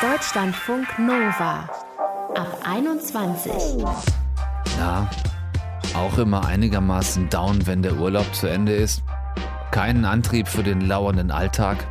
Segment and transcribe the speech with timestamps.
[0.00, 1.68] Deutschlandfunk Nova
[2.34, 3.52] ab 21.
[4.78, 5.08] Ja,
[5.94, 9.02] auch immer einigermaßen down, wenn der Urlaub zu Ende ist.
[9.70, 11.86] Keinen Antrieb für den lauernden Alltag.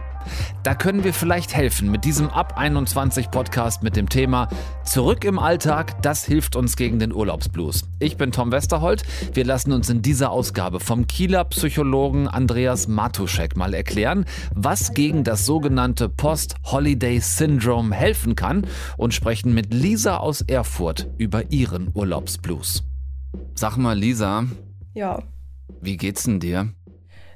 [0.64, 4.48] Da können wir vielleicht helfen mit diesem Ab 21 Podcast mit dem Thema
[4.84, 7.84] Zurück im Alltag, das hilft uns gegen den Urlaubsblues.
[7.99, 9.03] Ich bin Tom Westerholt.
[9.34, 15.24] Wir lassen uns in dieser Ausgabe vom Kieler Psychologen Andreas Matuschek mal erklären, was gegen
[15.24, 18.67] das sogenannte Post-Holiday Syndrome helfen kann
[18.98, 22.84] und sprechen mit Lisa aus Erfurt über ihren Urlaubsblues.
[23.53, 24.45] Sag mal, Lisa.
[24.94, 25.23] Ja.
[25.81, 26.73] Wie geht's denn dir?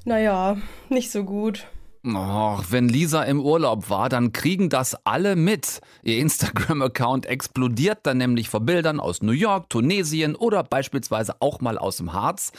[0.04, 0.56] Naja,
[0.88, 1.66] nicht so gut.
[2.02, 5.82] Och, wenn Lisa im Urlaub war, dann kriegen das alle mit.
[6.02, 11.76] Ihr Instagram-Account explodiert dann nämlich vor Bildern aus New York, Tunesien oder beispielsweise auch mal
[11.76, 12.52] aus dem Harz.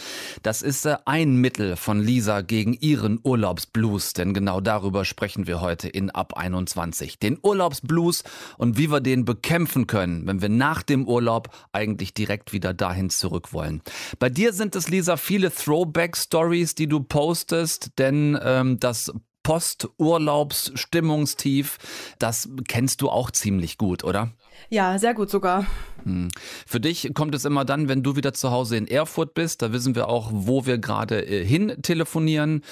[0.44, 5.60] Das ist äh, ein Mittel von Lisa gegen ihren Urlaubsblues, denn genau darüber sprechen wir
[5.60, 7.18] heute in Ab 21.
[7.18, 8.24] Den Urlaubsblues
[8.60, 13.10] und wie wir den bekämpfen können, wenn wir nach dem Urlaub eigentlich direkt wieder dahin
[13.10, 13.82] zurück wollen.
[14.20, 19.12] Bei dir sind es, Lisa, viele Throwback-Stories, die du postest, denn ähm, das
[19.44, 21.78] Posturlaubsstimmungstief,
[22.20, 24.32] das kennst du auch ziemlich gut, oder?
[24.70, 25.66] Ja, sehr gut sogar.
[26.04, 26.30] Hm.
[26.66, 29.62] Für dich kommt es immer dann, wenn du wieder zu Hause in Erfurt bist.
[29.62, 32.64] Da wissen wir auch, wo wir gerade äh, hin telefonieren.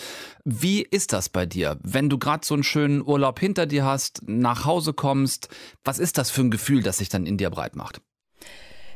[0.46, 4.24] Wie ist das bei dir, wenn du gerade so einen schönen Urlaub hinter dir hast,
[4.28, 5.50] nach Hause kommst?
[5.84, 8.02] Was ist das für ein Gefühl, das sich dann in dir breit macht?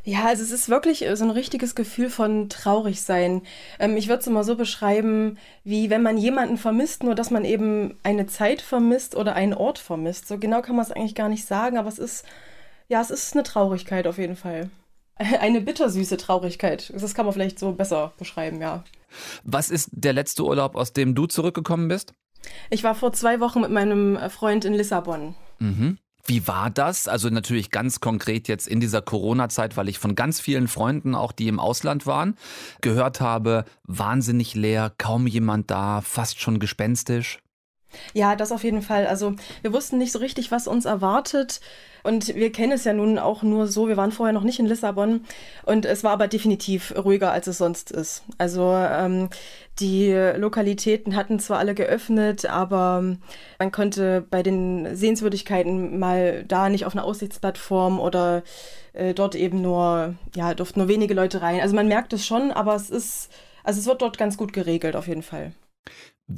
[0.06, 3.42] Ja, also es ist wirklich äh, so ein richtiges Gefühl von traurig sein.
[3.80, 7.46] Ähm, ich würde es immer so beschreiben, wie wenn man jemanden vermisst, nur dass man
[7.46, 10.28] eben eine Zeit vermisst oder einen Ort vermisst.
[10.28, 12.26] So genau kann man es eigentlich gar nicht sagen, aber es ist,
[12.90, 14.70] ja, es ist eine Traurigkeit auf jeden Fall.
[15.40, 16.92] Eine bittersüße Traurigkeit.
[16.96, 18.84] Das kann man vielleicht so besser beschreiben, ja.
[19.44, 22.16] Was ist der letzte Urlaub, aus dem du zurückgekommen bist?
[22.72, 25.36] Ich war vor zwei Wochen mit meinem Freund in Lissabon.
[25.60, 26.00] Mhm.
[26.26, 27.10] Wie war das?
[27.10, 31.34] Also natürlich ganz konkret jetzt in dieser Corona-Zeit, weil ich von ganz vielen Freunden, auch
[31.34, 32.38] die im Ausland waren,
[32.80, 37.40] gehört habe, wahnsinnig leer, kaum jemand da, fast schon gespenstisch.
[38.14, 39.08] Ja, das auf jeden Fall.
[39.08, 41.62] Also wir wussten nicht so richtig, was uns erwartet.
[42.04, 43.88] Und wir kennen es ja nun auch nur so.
[43.88, 45.24] Wir waren vorher noch nicht in Lissabon.
[45.66, 48.24] Und es war aber definitiv ruhiger, als es sonst ist.
[48.38, 49.30] Also ähm,
[49.80, 53.16] die Lokalitäten hatten zwar alle geöffnet, aber
[53.58, 58.44] man konnte bei den Sehenswürdigkeiten mal da nicht auf einer Aussichtsplattform oder
[58.92, 61.62] äh, dort eben nur, ja, durften nur wenige Leute rein.
[61.62, 63.30] Also man merkt es schon, aber es ist,
[63.64, 65.54] also es wird dort ganz gut geregelt auf jeden Fall.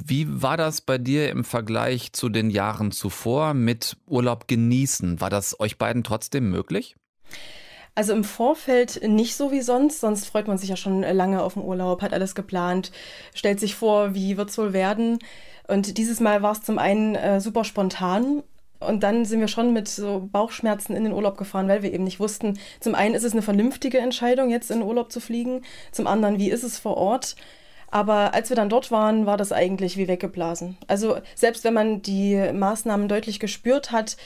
[0.04, 5.20] Wie war das bei dir im Vergleich zu den Jahren zuvor mit Urlaub genießen?
[5.20, 6.96] War das euch beiden trotzdem möglich?
[7.94, 11.54] Also im Vorfeld nicht so wie sonst, sonst freut man sich ja schon lange auf
[11.54, 12.92] den Urlaub, hat alles geplant,
[13.34, 15.18] stellt sich vor, wie wird es wohl werden.
[15.66, 18.42] Und dieses Mal war es zum einen äh, super spontan
[18.80, 22.04] und dann sind wir schon mit so Bauchschmerzen in den Urlaub gefahren, weil wir eben
[22.04, 25.62] nicht wussten, zum einen ist es eine vernünftige Entscheidung, jetzt in den Urlaub zu fliegen,
[25.90, 27.36] zum anderen, wie ist es vor Ort.
[27.96, 30.76] Aber als wir dann dort waren, war das eigentlich wie weggeblasen.
[30.86, 34.18] Also selbst wenn man die Maßnahmen deutlich gespürt hat,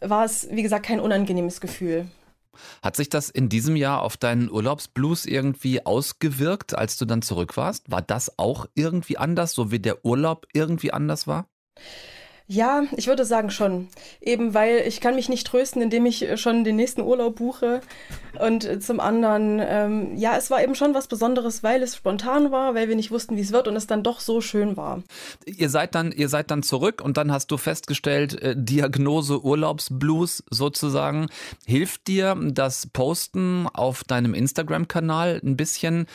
[0.00, 2.06] war es, wie gesagt, kein unangenehmes Gefühl.
[2.84, 7.56] Hat sich das in diesem Jahr auf deinen Urlaubsblues irgendwie ausgewirkt, als du dann zurück
[7.56, 7.90] warst?
[7.90, 11.48] War das auch irgendwie anders, so wie der Urlaub irgendwie anders war?
[12.48, 13.88] Ja, ich würde sagen schon.
[14.20, 17.80] Eben weil ich kann mich nicht trösten, indem ich schon den nächsten Urlaub buche.
[18.38, 22.74] Und zum anderen, ähm, ja, es war eben schon was Besonderes, weil es spontan war,
[22.74, 25.02] weil wir nicht wussten, wie es wird und es dann doch so schön war.
[25.44, 30.44] Ihr seid dann, ihr seid dann zurück und dann hast du festgestellt, äh, Diagnose Urlaubsblues
[30.48, 31.28] sozusagen.
[31.64, 36.06] Hilft dir das Posten auf deinem Instagram-Kanal ein bisschen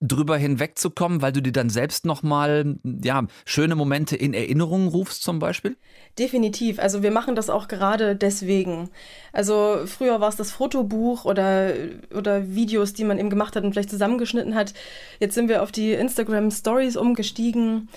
[0.00, 5.38] drüber hinwegzukommen, weil du dir dann selbst nochmal ja, schöne Momente in Erinnerung rufst zum
[5.38, 5.76] Beispiel?
[6.18, 6.78] Definitiv.
[6.78, 8.88] Also wir machen das auch gerade deswegen.
[9.32, 11.74] Also früher war es das Fotobuch oder,
[12.14, 14.72] oder Videos, die man eben gemacht hat und vielleicht zusammengeschnitten hat.
[15.18, 17.88] Jetzt sind wir auf die Instagram Stories umgestiegen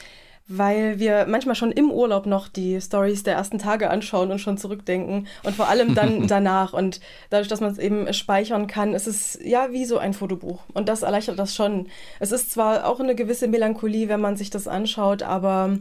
[0.48, 4.58] weil wir manchmal schon im Urlaub noch die Stories der ersten Tage anschauen und schon
[4.58, 6.74] zurückdenken und vor allem dann danach.
[6.74, 10.62] Und dadurch, dass man es eben speichern kann, ist es ja wie so ein Fotobuch.
[10.74, 11.88] Und das erleichtert das schon.
[12.20, 15.78] Es ist zwar auch eine gewisse Melancholie, wenn man sich das anschaut, aber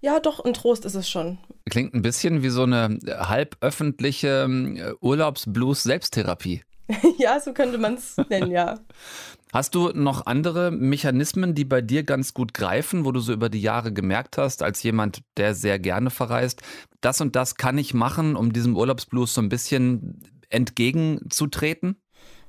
[0.00, 1.38] ja, doch, ein Trost ist es schon.
[1.68, 6.62] Klingt ein bisschen wie so eine halböffentliche äh, Urlaubsblues-Selbsttherapie.
[7.18, 8.78] ja, so könnte man es nennen, ja.
[9.52, 13.48] Hast du noch andere Mechanismen, die bei dir ganz gut greifen, wo du so über
[13.48, 16.62] die Jahre gemerkt hast, als jemand, der sehr gerne verreist,
[17.00, 22.00] das und das kann ich machen, um diesem Urlaubsblues so ein bisschen entgegenzutreten?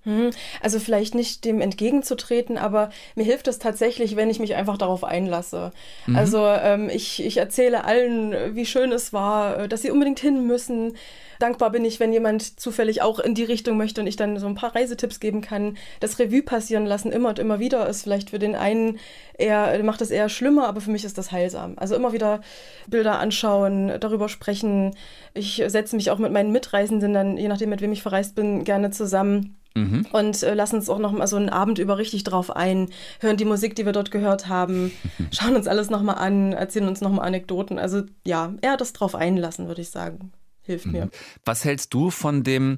[0.03, 0.29] Hm,
[0.61, 5.03] also vielleicht nicht dem entgegenzutreten, aber mir hilft es tatsächlich, wenn ich mich einfach darauf
[5.03, 5.71] einlasse.
[6.07, 6.15] Mhm.
[6.15, 10.93] Also ähm, ich, ich erzähle allen, wie schön es war, dass sie unbedingt hin müssen.
[11.39, 14.47] Dankbar bin ich, wenn jemand zufällig auch in die Richtung möchte und ich dann so
[14.47, 15.77] ein paar Reisetipps geben kann.
[16.01, 18.99] Das Revue passieren lassen immer und immer wieder ist vielleicht für den einen
[19.37, 21.75] eher, macht es eher schlimmer, aber für mich ist das heilsam.
[21.77, 22.41] Also immer wieder
[22.87, 24.95] Bilder anschauen, darüber sprechen.
[25.33, 28.65] Ich setze mich auch mit meinen Mitreisenden dann, je nachdem, mit wem ich verreist bin,
[28.65, 30.07] gerne zusammen Mhm.
[30.11, 32.89] Und äh, lassen uns auch noch mal so einen Abend über richtig drauf ein,
[33.19, 34.91] hören die Musik, die wir dort gehört haben,
[35.31, 37.79] schauen uns alles noch mal an, erzählen uns noch mal Anekdoten.
[37.79, 40.31] Also ja, eher das drauf einlassen, würde ich sagen.
[40.61, 40.91] Hilft mhm.
[40.91, 41.09] mir.
[41.45, 42.77] Was hältst du von dem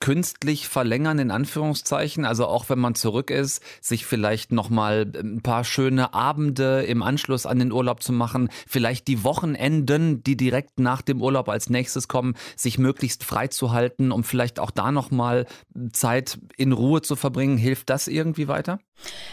[0.00, 2.24] künstlich verlängern, in Anführungszeichen.
[2.24, 7.46] Also auch wenn man zurück ist, sich vielleicht nochmal ein paar schöne Abende im Anschluss
[7.46, 12.08] an den Urlaub zu machen, vielleicht die Wochenenden, die direkt nach dem Urlaub als nächstes
[12.08, 15.46] kommen, sich möglichst frei zu halten, um vielleicht auch da nochmal
[15.92, 17.58] Zeit in Ruhe zu verbringen.
[17.58, 18.78] Hilft das irgendwie weiter?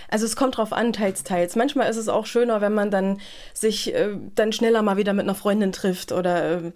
[0.09, 1.55] Also es kommt drauf an, teils, teils.
[1.55, 3.19] Manchmal ist es auch schöner, wenn man dann
[3.53, 6.71] sich äh, dann schneller mal wieder mit einer Freundin trifft oder äh,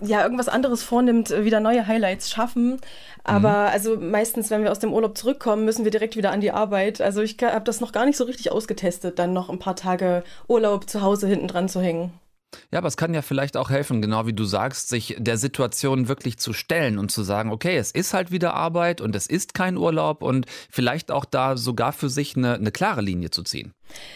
[0.00, 2.80] ja, irgendwas anderes vornimmt, äh, wieder neue Highlights schaffen.
[3.24, 3.72] Aber mhm.
[3.72, 7.00] also meistens, wenn wir aus dem Urlaub zurückkommen, müssen wir direkt wieder an die Arbeit.
[7.00, 10.22] Also ich habe das noch gar nicht so richtig ausgetestet, dann noch ein paar Tage
[10.46, 12.12] Urlaub zu Hause hinten dran zu hängen.
[12.70, 16.08] Ja, aber es kann ja vielleicht auch helfen, genau wie du sagst, sich der Situation
[16.08, 19.54] wirklich zu stellen und zu sagen, okay, es ist halt wieder Arbeit und es ist
[19.54, 23.72] kein Urlaub und vielleicht auch da sogar für sich eine, eine klare Linie zu ziehen.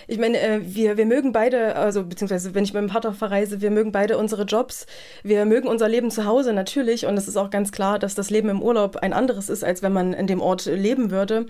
[0.07, 3.61] Ich meine, äh, wir, wir mögen beide, also beziehungsweise wenn ich mit dem Partner verreise,
[3.61, 4.87] wir mögen beide unsere Jobs,
[5.23, 8.31] wir mögen unser Leben zu Hause natürlich und es ist auch ganz klar, dass das
[8.31, 11.47] Leben im Urlaub ein anderes ist, als wenn man in dem Ort leben würde.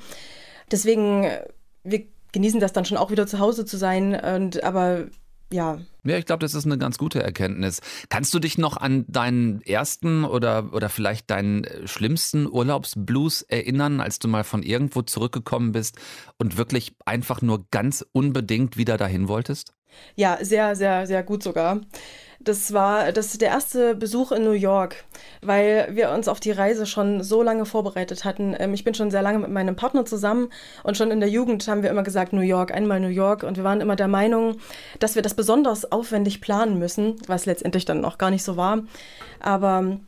[0.71, 1.45] Deswegen, äh,
[1.85, 5.07] wir genießen das dann schon auch wieder zu Hause zu sein, und, aber
[5.51, 5.79] ja.
[6.09, 7.81] Ja, ich glaube, das ist eine ganz gute Erkenntnis.
[8.09, 14.01] Kannst du dich noch an deinen ersten oder, oder vielleicht deinen äh, schlimmsten Urlaubsblues erinnern,
[14.01, 15.99] als du mal von irgendwo zurückgekommen bist
[16.39, 19.75] und wirklich einfach nur ganz unbedingt wieder dahin wolltest?
[20.17, 21.81] Ja, sehr, sehr, sehr gut sogar.
[22.41, 25.05] Das war das der erste Besuch in New York,
[25.43, 28.55] weil wir uns auf die Reise schon so lange vorbereitet hatten.
[28.59, 30.49] Ähm, ich bin schon sehr lange mit meinem Partner zusammen
[30.85, 33.57] und schon in der Jugend haben wir immer gesagt New York, einmal New York und
[33.57, 34.59] wir waren immer der Meinung,
[35.01, 38.83] dass wir das besonders aufwendig planen müssen, was letztendlich dann auch gar nicht so war.
[39.41, 39.99] Aber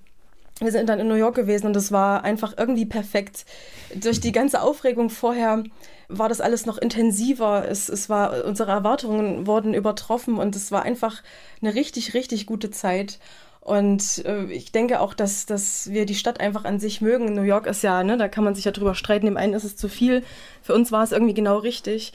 [0.61, 3.45] wir sind dann in New York gewesen und es war einfach irgendwie perfekt.
[3.95, 5.65] Durch die ganze Aufregung vorher
[6.11, 7.67] war das alles noch intensiver.
[7.69, 11.23] Es, es war, unsere Erwartungen wurden übertroffen und es war einfach
[11.63, 13.19] eine richtig, richtig gute Zeit.
[13.61, 17.35] Und äh, ich denke auch, dass, dass wir die Stadt einfach an sich mögen.
[17.35, 19.27] New York ist ja, ne, da kann man sich ja drüber streiten.
[19.27, 20.25] Dem einen ist es zu viel.
[20.63, 22.13] Für uns war es irgendwie genau richtig.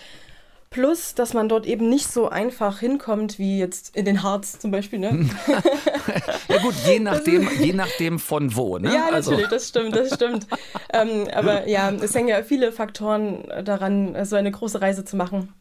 [0.76, 4.72] Plus, dass man dort eben nicht so einfach hinkommt wie jetzt in den Harz zum
[4.72, 5.00] Beispiel.
[5.00, 5.30] Ne?
[6.50, 8.78] ja gut, je nachdem, je nachdem von wo.
[8.78, 8.94] Ne?
[8.94, 9.32] Ja, also.
[9.32, 10.48] natürlich, das stimmt, das stimmt.
[10.92, 15.54] ähm, aber ja, es hängen ja viele Faktoren daran, so eine große Reise zu machen.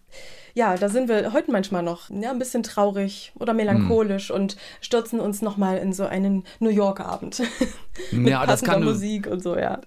[0.52, 4.34] Ja, da sind wir heute manchmal noch ja, ein bisschen traurig oder melancholisch hm.
[4.34, 7.40] und stürzen uns nochmal in so einen New York-Abend.
[8.10, 9.78] mit ja, das kann Musik und so, ja.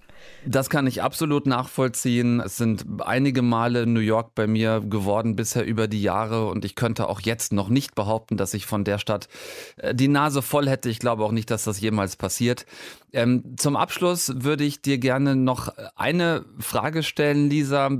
[0.44, 2.40] Das kann ich absolut nachvollziehen.
[2.40, 6.74] Es sind einige Male New York bei mir geworden bisher über die Jahre und ich
[6.74, 9.28] könnte auch jetzt noch nicht behaupten, dass ich von der Stadt
[9.76, 10.88] äh, die Nase voll hätte.
[10.88, 12.66] Ich glaube auch nicht, dass das jemals passiert.
[13.12, 17.90] Ähm, zum Abschluss würde ich dir gerne noch eine Frage stellen, Lisa.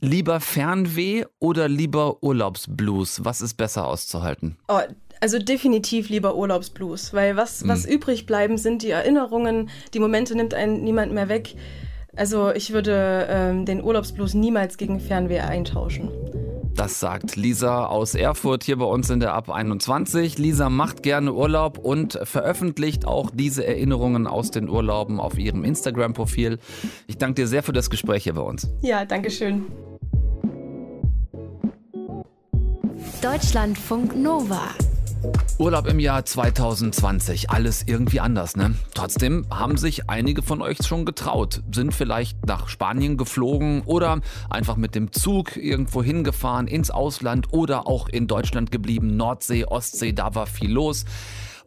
[0.00, 3.24] Lieber Fernweh oder lieber Urlaubsblues?
[3.24, 4.56] Was ist besser auszuhalten?
[4.68, 4.80] Oh,
[5.20, 7.92] also definitiv lieber Urlaubsblues, weil was, was mhm.
[7.92, 11.54] übrig bleiben, sind die Erinnerungen, die Momente nimmt einen niemand mehr weg.
[12.16, 16.10] Also ich würde ähm, den Urlaubsblues niemals gegen Fernweh eintauschen.
[16.74, 20.36] Das sagt Lisa aus Erfurt hier bei uns in der Ab 21.
[20.36, 26.58] Lisa macht gerne Urlaub und veröffentlicht auch diese Erinnerungen aus den Urlauben auf ihrem Instagram-Profil.
[27.06, 28.68] Ich danke dir sehr für das Gespräch hier bei uns.
[28.82, 29.64] Ja, danke schön.
[33.22, 34.68] Deutschlandfunk Nova.
[35.58, 38.74] Urlaub im Jahr 2020, alles irgendwie anders, ne?
[38.94, 44.76] Trotzdem haben sich einige von euch schon getraut, sind vielleicht nach Spanien geflogen oder einfach
[44.76, 50.34] mit dem Zug irgendwo hingefahren ins Ausland oder auch in Deutschland geblieben, Nordsee, Ostsee, da
[50.34, 51.04] war viel los.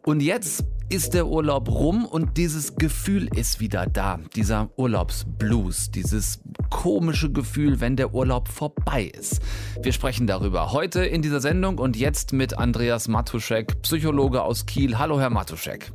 [0.04, 4.18] Und jetzt ist der Urlaub rum und dieses Gefühl ist wieder da.
[4.34, 6.40] Dieser Urlaubsblues, dieses
[6.70, 9.40] komische Gefühl, wenn der Urlaub vorbei ist.
[9.82, 14.98] Wir sprechen darüber heute in dieser Sendung und jetzt mit Andreas Matuschek, Psychologe aus Kiel.
[14.98, 15.92] Hallo, Herr Matuschek.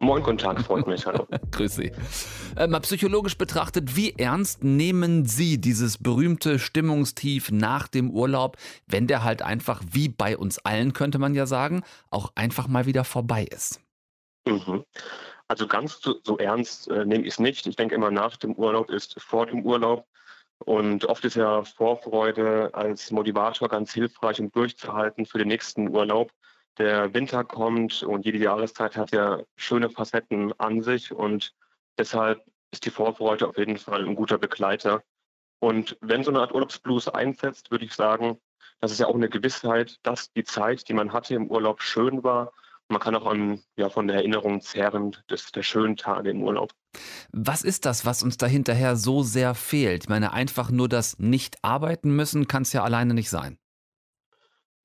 [0.00, 1.26] Moin, guten Tag, freut mich, hallo.
[1.50, 1.92] Grüß Sie.
[2.56, 9.08] Äh, mal psychologisch betrachtet, wie ernst nehmen Sie dieses berühmte Stimmungstief nach dem Urlaub, wenn
[9.08, 13.02] der halt einfach, wie bei uns allen könnte man ja sagen, auch einfach mal wieder
[13.02, 13.80] vorbei ist?
[14.46, 14.84] Mhm.
[15.48, 17.66] Also ganz so, so ernst äh, nehme ich es nicht.
[17.66, 20.06] Ich denke immer, nach dem Urlaub ist vor dem Urlaub.
[20.64, 26.32] Und oft ist ja Vorfreude als Motivator ganz hilfreich, um durchzuhalten für den nächsten Urlaub.
[26.78, 31.54] Der Winter kommt und jede Jahreszeit hat ja schöne Facetten an sich und
[31.98, 35.02] deshalb ist die Vorfreude auf jeden Fall ein guter Begleiter.
[35.60, 38.38] Und wenn so eine Art Urlaubsblues einsetzt, würde ich sagen,
[38.80, 42.22] das ist ja auch eine Gewissheit, dass die Zeit, die man hatte im Urlaub, schön
[42.22, 42.52] war.
[42.88, 46.70] Man kann auch an, ja, von der Erinnerung zehren des, der schönen Tage im Urlaub.
[47.32, 50.04] Was ist das, was uns da hinterher so sehr fehlt?
[50.04, 53.58] Ich meine, einfach nur das Nicht-Arbeiten müssen kann es ja alleine nicht sein.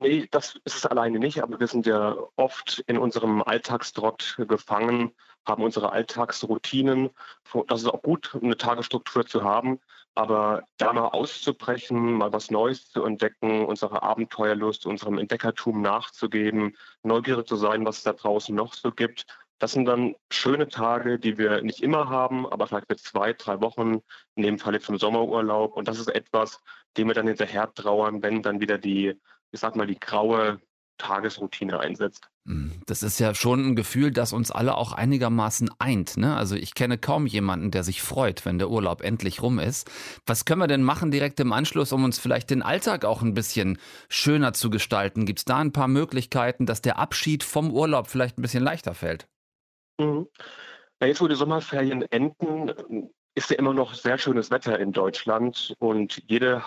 [0.04, 5.14] Nee, das ist es alleine nicht, aber wir sind ja oft in unserem Alltagstrott gefangen,
[5.46, 7.10] haben unsere Alltagsroutinen.
[7.68, 9.80] Das ist auch gut, eine Tagesstruktur zu haben,
[10.14, 17.48] aber da mal auszubrechen, mal was Neues zu entdecken, unserer Abenteuerlust, unserem Entdeckertum nachzugeben, neugierig
[17.48, 19.26] zu sein, was es da draußen noch so gibt,
[19.60, 23.62] das sind dann schöne Tage, die wir nicht immer haben, aber vielleicht für zwei, drei
[23.62, 24.02] Wochen,
[24.36, 25.78] in dem Falle zum Sommerurlaub.
[25.78, 26.60] Und das ist etwas,
[26.98, 29.18] dem wir dann hinterher trauern, wenn dann wieder die
[29.54, 30.60] ich sag mal, die graue
[30.98, 32.30] Tagesroutine einsetzt.
[32.46, 36.18] Hm, das ist ja schon ein Gefühl, das uns alle auch einigermaßen eint.
[36.18, 36.36] Ne?
[36.36, 39.90] Also ich kenne kaum jemanden, der sich freut, wenn der Urlaub endlich rum ist.
[40.26, 43.34] Was können wir denn machen direkt im Anschluss, um uns vielleicht den Alltag auch ein
[43.34, 43.80] bisschen
[44.10, 45.26] schöner zu gestalten?
[45.26, 48.94] Gibt es da ein paar Möglichkeiten, dass der Abschied vom Urlaub vielleicht ein bisschen leichter
[48.94, 49.28] fällt?
[50.00, 50.28] Mhm.
[51.00, 55.76] Na, jetzt, wo die Sommerferien enden, ist ja immer noch sehr schönes Wetter in Deutschland
[55.80, 56.64] und jede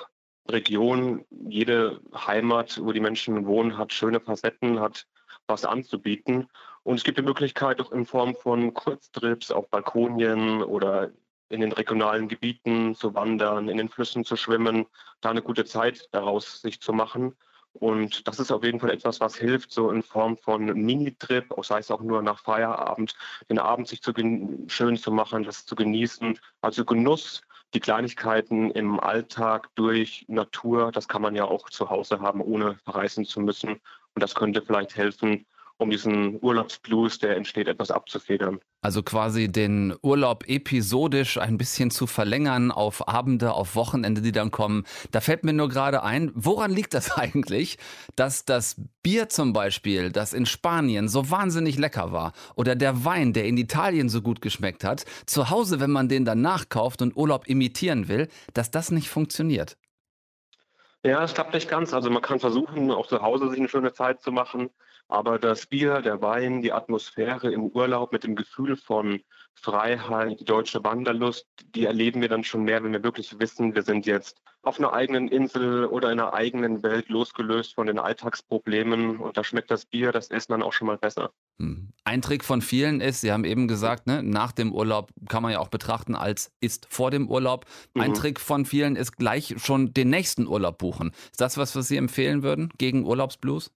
[0.49, 5.07] Region, jede Heimat, wo die Menschen wohnen, hat schöne Facetten, hat
[5.47, 6.49] was anzubieten.
[6.83, 11.11] Und es gibt die Möglichkeit, auch in Form von Kurztrips auf Balkonien oder
[11.49, 14.87] in den regionalen Gebieten zu wandern, in den Flüssen zu schwimmen,
[15.21, 17.37] da eine gute Zeit daraus sich zu machen.
[17.73, 21.79] Und das ist auf jeden Fall etwas, was hilft, so in Form von Mini-Trip, sei
[21.79, 23.15] es auch nur nach Feierabend,
[23.51, 24.13] den Abend sich zu
[24.69, 26.39] schön zu machen, das zu genießen.
[26.63, 27.43] Also Genuss
[27.75, 32.77] die Kleinigkeiten im Alltag durch Natur, das kann man ja auch zu Hause haben, ohne
[32.85, 33.81] verreisen zu müssen.
[34.15, 35.47] Und das könnte vielleicht helfen,
[35.79, 38.61] um diesen Urlaubsblues, der entsteht, etwas abzufedern.
[38.81, 44.51] Also quasi den Urlaub episodisch ein bisschen zu verlängern auf Abende, auf Wochenende, die dann
[44.51, 44.85] kommen.
[45.11, 47.79] Da fällt mir nur gerade ein, woran liegt das eigentlich,
[48.15, 53.33] dass das Bier zum Beispiel, das in Spanien so wahnsinnig lecker war, oder der Wein,
[53.33, 57.17] der in Italien so gut geschmeckt hat, zu Hause, wenn man den dann nachkauft und
[57.17, 59.77] Urlaub imitieren will, dass das nicht funktioniert?
[61.03, 61.95] Ja, es klappt nicht ganz.
[61.95, 64.71] Also man kann versuchen, auch zu Hause sich eine schöne Zeit zu machen.
[65.09, 69.21] Aber das Bier, der Wein, die Atmosphäre im Urlaub mit dem Gefühl von
[69.55, 73.83] Freiheit, die deutsche Wanderlust, die erleben wir dann schon mehr, wenn wir wirklich wissen, wir
[73.83, 79.19] sind jetzt auf einer eigenen Insel oder in einer eigenen Welt losgelöst von den Alltagsproblemen.
[79.19, 81.31] Und da schmeckt das Bier, das Essen dann auch schon mal besser.
[81.61, 81.93] Hm.
[82.05, 85.53] Ein Trick von vielen ist, Sie haben eben gesagt, ne, nach dem Urlaub kann man
[85.53, 87.65] ja auch betrachten als ist vor dem Urlaub.
[87.95, 88.15] Ein mhm.
[88.15, 91.13] Trick von vielen ist gleich schon den nächsten Urlaub buchen.
[91.31, 93.71] Ist das was, was Sie empfehlen würden gegen Urlaubsblues?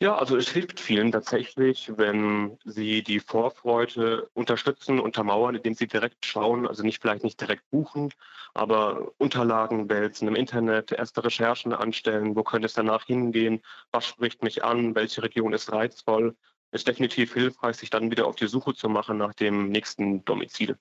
[0.00, 6.24] Ja, also es hilft vielen tatsächlich, wenn sie die Vorfreude unterstützen, untermauern, indem sie direkt
[6.24, 8.12] schauen, also nicht vielleicht nicht direkt buchen,
[8.54, 14.42] aber Unterlagen wälzen im Internet, erste Recherchen anstellen, wo könnte es danach hingehen, was spricht
[14.42, 16.36] mich an, welche Region ist reizvoll.
[16.74, 20.78] Ist definitiv hilfreich, sich dann wieder auf die Suche zu machen nach dem nächsten Domizil.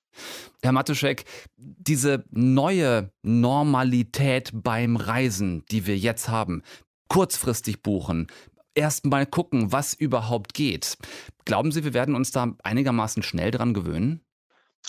[0.62, 1.26] Herr Matuschek,
[1.58, 6.64] diese neue Normalität beim Reisen, die wir jetzt haben,
[7.10, 8.28] kurzfristig buchen,
[8.76, 10.98] erst mal gucken, was überhaupt geht.
[11.46, 14.26] Glauben Sie, wir werden uns da einigermaßen schnell dran gewöhnen?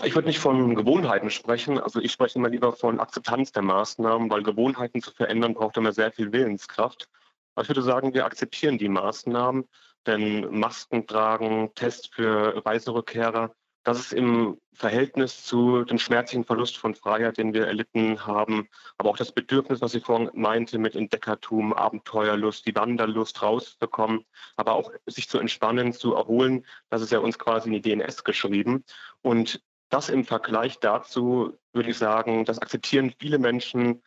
[0.03, 1.79] Ich würde nicht von Gewohnheiten sprechen.
[1.79, 5.93] Also ich spreche immer lieber von Akzeptanz der Maßnahmen, weil Gewohnheiten zu verändern braucht immer
[5.93, 7.09] sehr viel Willenskraft.
[7.55, 9.69] Aber ich würde sagen, wir akzeptieren die Maßnahmen,
[10.07, 16.95] denn Masken tragen, Test für Reiserückkehrer, das ist im Verhältnis zu dem schmerzlichen Verlust von
[16.95, 21.73] Freiheit, den wir erlitten haben, aber auch das Bedürfnis, was ich vorhin meinte, mit Entdeckertum,
[21.73, 24.25] Abenteuerlust, die Wanderlust rauszukommen,
[24.57, 28.25] aber auch sich zu entspannen, zu erholen, das ist ja uns quasi in die DNS
[28.25, 28.85] geschrieben.
[29.21, 34.03] Und das im Vergleich dazu würde ich sagen, das akzeptieren viele Menschen,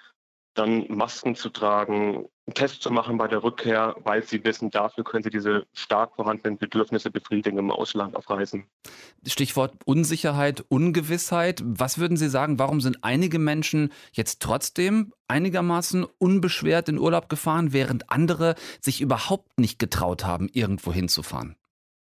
[0.55, 5.03] dann Masken zu tragen, einen Test zu machen bei der Rückkehr, weil sie wissen, dafür
[5.03, 8.67] können sie diese stark vorhandenen Bedürfnisse befriedigen im Ausland auf Reisen.
[9.25, 11.61] Stichwort Unsicherheit, Ungewissheit.
[11.65, 17.73] Was würden Sie sagen, warum sind einige Menschen jetzt trotzdem einigermaßen unbeschwert in Urlaub gefahren,
[17.73, 21.55] während andere sich überhaupt nicht getraut haben, irgendwo hinzufahren?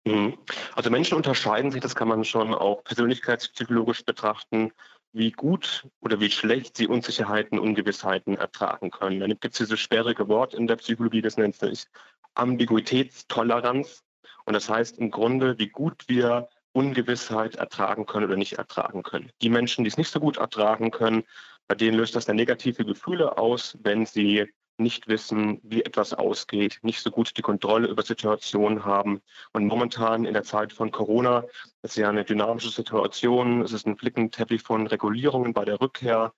[0.08, 0.38] Mhm.
[0.76, 4.72] Also Menschen unterscheiden sich, das kann man schon auch persönlichkeitspsychologisch betrachten,
[5.18, 9.20] wie gut oder wie schlecht sie Unsicherheiten, Ungewissheiten ertragen können.
[9.20, 11.86] Dann gibt es dieses sperrige Wort in der Psychologie, das nennt sich
[12.36, 14.04] Ambiguitätstoleranz.
[14.46, 19.32] Und das heißt im Grunde, wie gut wir Ungewissheit ertragen können oder nicht ertragen können.
[19.42, 21.24] Die Menschen, die es nicht so gut ertragen können,
[21.68, 24.48] bei denen löst das dann negative Gefühle aus, wenn sie
[24.78, 29.22] nicht wissen, wie etwas ausgeht, nicht so gut die Kontrolle über Situationen haben.
[29.54, 31.44] Und momentan in der Zeit von Corona,
[31.82, 36.34] ist ja eine dynamische Situation, es ist ein Flickenteppich von Regulierungen bei der Rückkehr.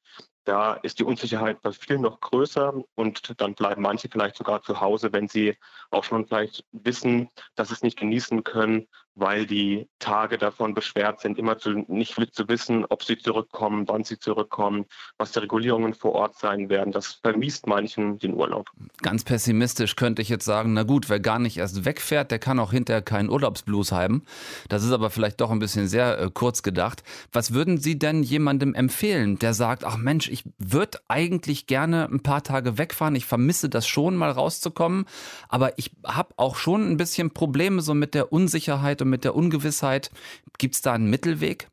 [0.46, 4.80] Da ist die Unsicherheit bei vielen noch größer und dann bleiben manche vielleicht sogar zu
[4.80, 5.56] Hause, wenn sie
[5.92, 8.88] auch schon vielleicht wissen, dass sie es nicht genießen können,
[9.20, 14.04] weil die Tage davon beschwert sind, immer zu, nicht zu wissen, ob sie zurückkommen, wann
[14.04, 14.86] sie zurückkommen,
[15.18, 16.92] was die Regulierungen vor Ort sein werden.
[16.92, 18.70] Das vermiest manchen den Urlaub.
[19.02, 22.60] Ganz pessimistisch könnte ich jetzt sagen, na gut, wer gar nicht erst wegfährt, der kann
[22.60, 24.24] auch hinterher keinen Urlaubsblues haben.
[24.70, 27.04] Das ist aber vielleicht doch ein bisschen sehr äh, kurz gedacht.
[27.32, 32.22] Was würden Sie denn jemandem empfehlen, der sagt, ach Mensch, ich würde eigentlich gerne ein
[32.22, 35.06] paar Tage wegfahren, ich vermisse das schon, mal rauszukommen,
[35.48, 39.36] aber ich habe auch schon ein bisschen Probleme so mit der Unsicherheit und mit der
[39.36, 40.12] Ungewissheit.
[40.58, 41.68] Gibt es da einen Mittelweg?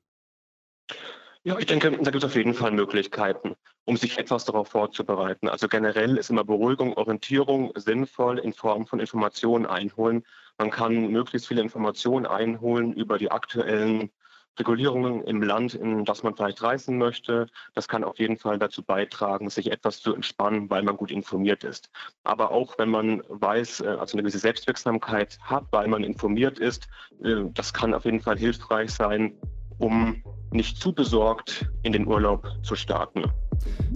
[1.46, 5.48] Ja, ich denke, da gibt es auf jeden Fall Möglichkeiten, um sich etwas darauf vorzubereiten.
[5.48, 10.24] Also generell ist immer Beruhigung, Orientierung sinnvoll in Form von Informationen einholen.
[10.58, 14.10] Man kann möglichst viele Informationen einholen über die aktuellen
[14.58, 17.46] Regulierungen im Land, in das man vielleicht reisen möchte.
[17.74, 21.64] Das kann auf jeden Fall dazu beitragen, sich etwas zu entspannen, weil man gut informiert
[21.64, 21.90] ist.
[22.24, 26.88] Aber auch wenn man weiß, äh, also eine gewisse Selbstwirksamkeit hat, weil man informiert ist,
[27.22, 29.34] äh, das kann auf jeden Fall hilfreich sein,
[29.78, 33.24] um nicht zu besorgt in den Urlaub zu starten.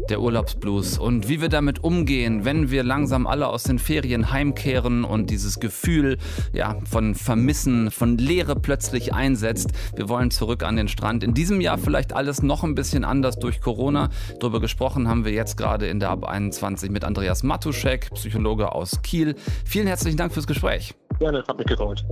[0.09, 5.05] Der Urlaubsblues und wie wir damit umgehen, wenn wir langsam alle aus den Ferien heimkehren
[5.05, 6.19] und dieses Gefühl
[6.53, 9.71] ja, von Vermissen, von Leere plötzlich einsetzt.
[9.95, 11.23] Wir wollen zurück an den Strand.
[11.23, 14.11] In diesem Jahr vielleicht alles noch ein bisschen anders durch Corona.
[14.41, 19.03] Darüber gesprochen haben wir jetzt gerade in der Ab 21 mit Andreas Matuschek, Psychologe aus
[19.03, 19.35] Kiel.
[19.65, 20.95] Vielen herzlichen Dank fürs Gespräch.
[21.19, 22.05] Gerne, hat mich gefreut.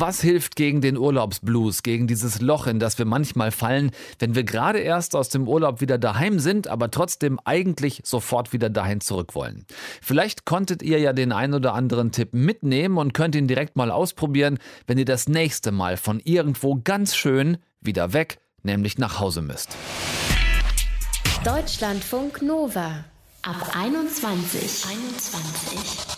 [0.00, 3.90] Was hilft gegen den Urlaubsblues, gegen dieses Loch, in das wir manchmal fallen,
[4.20, 8.70] wenn wir gerade erst aus dem Urlaub wieder daheim sind, aber trotzdem eigentlich sofort wieder
[8.70, 9.66] dahin zurück wollen?
[10.00, 13.90] Vielleicht konntet ihr ja den ein oder anderen Tipp mitnehmen und könnt ihn direkt mal
[13.90, 19.42] ausprobieren, wenn ihr das nächste Mal von irgendwo ganz schön wieder weg, nämlich nach Hause
[19.42, 19.76] müsst.
[21.44, 23.04] Deutschlandfunk Nova
[23.42, 24.84] ab 21.
[24.88, 26.17] 21.